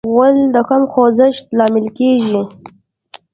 غول 0.13 0.35
د 0.53 0.55
کم 0.69 0.83
خوځښت 0.91 1.45
لامل 1.57 1.87
کېږي. 1.97 2.41